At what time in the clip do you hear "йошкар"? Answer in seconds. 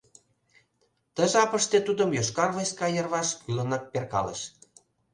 2.17-2.49